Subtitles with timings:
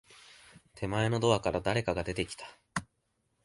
[0.73, 2.57] 手前のドアから、誰かが出てきた。